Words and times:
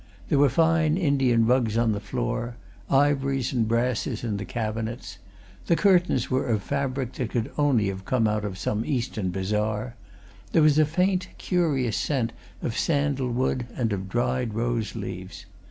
There 0.29 0.39
were 0.39 0.49
fine 0.49 0.97
Indian 0.97 1.45
rugs 1.45 1.77
on 1.77 1.91
the 1.91 1.99
floor; 1.99 2.55
ivories 2.89 3.53
and 3.53 3.67
brasses 3.67 4.23
in 4.23 4.37
the 4.37 4.45
cabinets; 4.45 5.19
the 5.67 5.75
curtains 5.75 6.27
were 6.27 6.47
of 6.47 6.63
fabric 6.63 7.13
that 7.13 7.29
could 7.29 7.51
only 7.55 7.87
have 7.89 8.03
come 8.03 8.27
out 8.27 8.43
of 8.43 8.57
some 8.57 8.83
Eastern 8.83 9.29
bazaar; 9.29 9.93
there 10.53 10.63
was 10.63 10.79
a 10.79 10.85
faint, 10.87 11.27
curious 11.37 11.97
scent 11.97 12.33
of 12.63 12.75
sandal 12.79 13.29
wood 13.29 13.67
and 13.75 13.93
of 13.93 14.09
dried 14.09 14.55
rose 14.55 14.95
leaves. 14.95 15.45